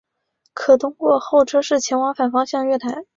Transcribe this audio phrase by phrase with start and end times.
[0.55, 3.05] 可通过候车室前往反方向月台。